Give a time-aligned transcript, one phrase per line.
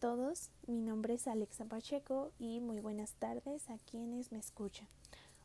[0.00, 4.88] todos, mi nombre es Alexa Pacheco y muy buenas tardes a quienes me escuchan.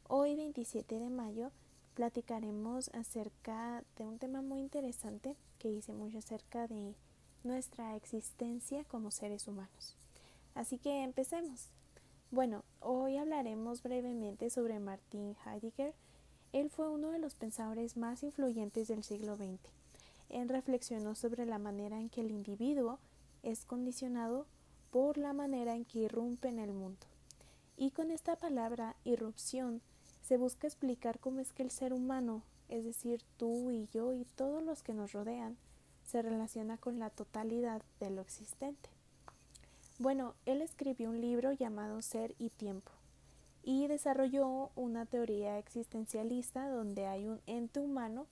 [0.08, 1.52] Hoy 27 de mayo
[1.94, 6.96] platicaremos acerca de un tema muy interesante que dice mucho acerca de
[7.44, 9.96] nuestra existencia como seres humanos.
[10.56, 11.70] Así que empecemos.
[12.32, 15.94] Bueno, hoy hablaremos brevemente sobre Martin Heidegger.
[16.54, 19.60] Él fue uno de los pensadores más influyentes del siglo XX.
[20.30, 23.00] Él reflexionó sobre la manera en que el individuo
[23.44, 24.46] es condicionado
[24.92, 27.08] por la manera en que irrumpe en el mundo.
[27.78, 29.82] Y con esta palabra irrupción
[30.22, 34.26] se busca explicar cómo es que el ser humano, es decir, tú y yo y
[34.36, 35.58] todos los que nos rodean,
[36.06, 38.90] se relaciona con la totalidad de lo existente.
[39.98, 42.92] Bueno, él escribió un libro llamado Ser y Tiempo
[43.64, 48.26] y desarrolló una teoría existencialista donde hay un ente humano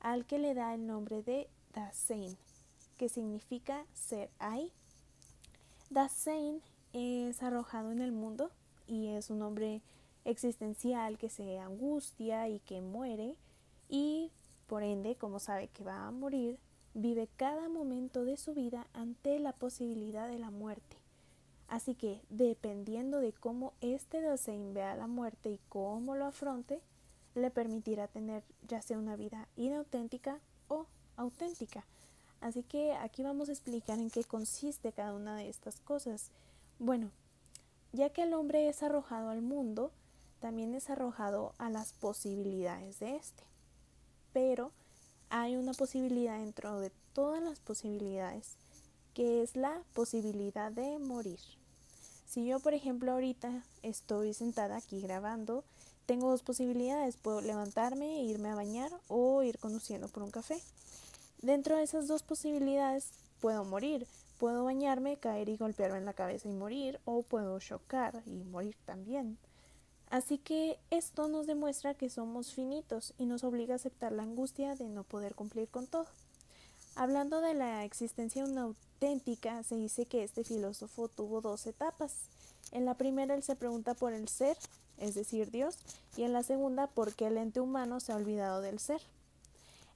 [0.00, 2.36] al que le da el nombre de Dasein,
[3.00, 4.70] que significa ser ahí.
[5.88, 6.60] Dasein
[6.92, 8.50] es arrojado en el mundo
[8.86, 9.80] y es un hombre
[10.26, 13.36] existencial que se angustia y que muere
[13.88, 14.30] y
[14.66, 16.58] por ende, como sabe que va a morir,
[16.92, 20.98] vive cada momento de su vida ante la posibilidad de la muerte.
[21.68, 26.82] Así que, dependiendo de cómo este Dasein vea la muerte y cómo lo afronte,
[27.34, 30.84] le permitirá tener ya sea una vida inauténtica o
[31.16, 31.86] auténtica.
[32.40, 36.30] Así que aquí vamos a explicar en qué consiste cada una de estas cosas.
[36.78, 37.10] Bueno,
[37.92, 39.90] ya que el hombre es arrojado al mundo,
[40.40, 43.44] también es arrojado a las posibilidades de éste.
[44.32, 44.72] Pero
[45.28, 48.56] hay una posibilidad dentro de todas las posibilidades,
[49.12, 51.40] que es la posibilidad de morir.
[52.26, 55.64] Si yo, por ejemplo, ahorita estoy sentada aquí grabando,
[56.06, 57.16] tengo dos posibilidades.
[57.16, 60.60] Puedo levantarme, irme a bañar o ir conduciendo por un café.
[61.42, 64.06] Dentro de esas dos posibilidades puedo morir,
[64.38, 68.76] puedo bañarme, caer y golpearme en la cabeza y morir, o puedo chocar y morir
[68.84, 69.38] también.
[70.10, 74.74] Así que esto nos demuestra que somos finitos y nos obliga a aceptar la angustia
[74.74, 76.06] de no poder cumplir con todo.
[76.94, 82.26] Hablando de la existencia auténtica, se dice que este filósofo tuvo dos etapas.
[82.72, 84.58] En la primera él se pregunta por el ser,
[84.98, 85.78] es decir, Dios,
[86.16, 89.00] y en la segunda por qué el ente humano se ha olvidado del ser.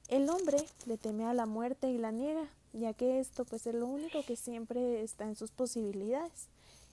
[0.08, 3.74] El hombre le teme a la muerte y la niega, ya que esto pues es
[3.74, 6.48] lo único que siempre está en sus posibilidades.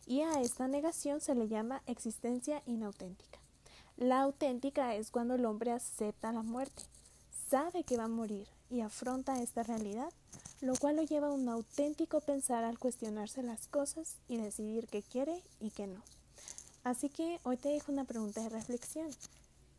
[0.07, 3.39] Y a esta negación se le llama existencia inauténtica.
[3.97, 6.83] La auténtica es cuando el hombre acepta la muerte,
[7.49, 10.11] sabe que va a morir y afronta esta realidad,
[10.61, 15.03] lo cual lo lleva a un auténtico pensar al cuestionarse las cosas y decidir qué
[15.03, 16.01] quiere y qué no.
[16.83, 19.09] Así que hoy te dejo una pregunta de reflexión.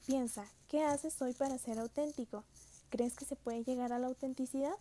[0.06, 2.44] Piensa, ¿qué haces hoy para ser auténtico?
[2.92, 4.75] ¿Crees que se puede llegar a la autenticidad?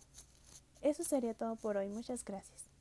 [0.82, 1.88] Eso sería todo por hoy.
[1.88, 2.71] Muchas gracias.